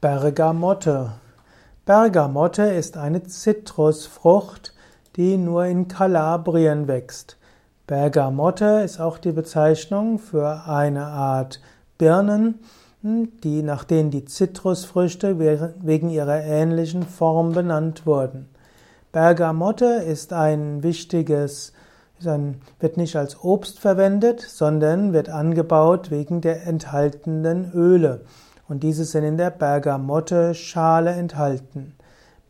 Bergamotte. 0.00 1.10
Bergamotte 1.84 2.62
ist 2.62 2.96
eine 2.96 3.22
Zitrusfrucht, 3.24 4.72
die 5.16 5.36
nur 5.36 5.66
in 5.66 5.88
Kalabrien 5.88 6.88
wächst. 6.88 7.36
Bergamotte 7.86 8.80
ist 8.82 8.98
auch 8.98 9.18
die 9.18 9.32
Bezeichnung 9.32 10.18
für 10.18 10.62
eine 10.66 11.04
Art 11.04 11.60
Birnen, 11.98 12.60
die, 13.02 13.62
nach 13.62 13.84
denen 13.84 14.10
die 14.10 14.24
Zitrusfrüchte 14.24 15.38
wegen 15.38 16.08
ihrer 16.08 16.44
ähnlichen 16.44 17.02
Form 17.02 17.52
benannt 17.52 18.06
wurden. 18.06 18.48
Bergamotte 19.12 19.84
ist 19.84 20.32
ein 20.32 20.82
wichtiges, 20.82 21.74
wird 22.20 22.96
nicht 22.96 23.16
als 23.16 23.44
Obst 23.44 23.78
verwendet, 23.78 24.40
sondern 24.40 25.12
wird 25.12 25.28
angebaut 25.28 26.10
wegen 26.10 26.40
der 26.40 26.66
enthaltenen 26.66 27.70
Öle 27.74 28.22
und 28.70 28.84
diese 28.84 29.04
sind 29.04 29.24
in 29.24 29.36
der 29.36 29.50
Bergamotte-Schale 29.50 31.10
enthalten. 31.10 31.92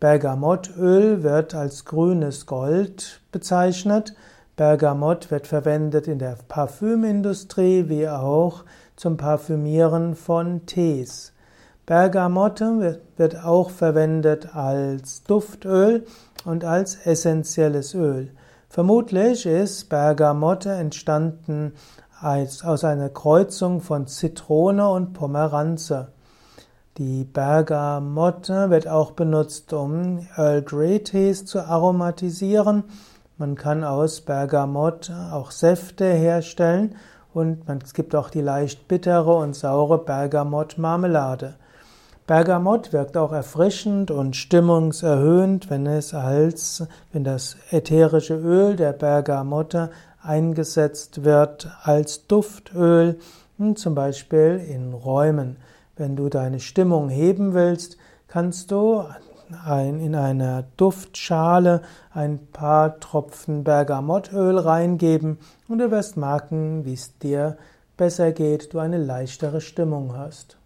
Bergamottöl 0.00 1.22
wird 1.22 1.54
als 1.54 1.86
grünes 1.86 2.44
Gold 2.44 3.22
bezeichnet. 3.32 4.14
Bergamott 4.54 5.30
wird 5.30 5.46
verwendet 5.46 6.08
in 6.08 6.18
der 6.18 6.36
Parfümindustrie 6.46 7.88
wie 7.88 8.06
auch 8.06 8.64
zum 8.96 9.16
Parfümieren 9.16 10.14
von 10.14 10.66
Tees. 10.66 11.32
Bergamotte 11.86 13.00
wird 13.16 13.42
auch 13.42 13.70
verwendet 13.70 14.54
als 14.54 15.22
Duftöl 15.22 16.04
und 16.44 16.64
als 16.64 16.96
essentielles 17.06 17.94
Öl. 17.94 18.30
Vermutlich 18.68 19.46
ist 19.46 19.88
Bergamotte 19.88 20.70
entstanden 20.70 21.72
aus 22.22 22.84
einer 22.84 23.08
Kreuzung 23.08 23.80
von 23.80 24.06
Zitrone 24.06 24.88
und 24.88 25.14
Pomeranze. 25.14 26.08
Die 26.98 27.24
Bergamotte 27.24 28.68
wird 28.68 28.86
auch 28.88 29.12
benutzt, 29.12 29.72
um 29.72 30.26
Earl 30.36 30.62
Grey 30.62 31.02
Tees 31.02 31.46
zu 31.46 31.60
aromatisieren. 31.60 32.84
Man 33.38 33.54
kann 33.54 33.84
aus 33.84 34.20
Bergamott 34.20 35.10
auch 35.32 35.50
Säfte 35.50 36.04
herstellen 36.04 36.96
und 37.32 37.62
es 37.82 37.94
gibt 37.94 38.14
auch 38.14 38.28
die 38.28 38.42
leicht 38.42 38.86
bittere 38.86 39.34
und 39.34 39.56
saure 39.56 39.98
Bergamott-Marmelade. 40.04 41.54
Bergamott 42.26 42.92
wirkt 42.92 43.16
auch 43.16 43.32
erfrischend 43.32 44.10
und 44.10 44.36
stimmungserhöhend, 44.36 45.68
wenn 45.70 45.86
es 45.86 46.14
als, 46.14 46.86
wenn 47.12 47.24
das 47.24 47.56
ätherische 47.70 48.36
Öl 48.36 48.76
der 48.76 48.92
Bergamotte 48.92 49.90
eingesetzt 50.22 51.24
wird 51.24 51.68
als 51.82 52.26
Duftöl, 52.26 53.18
hm, 53.58 53.76
zum 53.76 53.94
Beispiel 53.94 54.64
in 54.68 54.92
Räumen. 54.92 55.56
Wenn 55.96 56.16
du 56.16 56.28
deine 56.28 56.60
Stimmung 56.60 57.08
heben 57.08 57.54
willst, 57.54 57.96
kannst 58.28 58.70
du 58.70 59.04
ein, 59.64 60.00
in 60.00 60.14
einer 60.14 60.64
Duftschale 60.76 61.82
ein 62.12 62.46
paar 62.52 63.00
Tropfen 63.00 63.64
Bergamottöl 63.64 64.58
reingeben 64.58 65.38
und 65.68 65.78
du 65.78 65.90
wirst 65.90 66.16
merken, 66.16 66.84
wie 66.84 66.94
es 66.94 67.18
dir 67.18 67.56
besser 67.96 68.32
geht, 68.32 68.72
du 68.72 68.78
eine 68.78 68.98
leichtere 68.98 69.60
Stimmung 69.60 70.16
hast. 70.16 70.59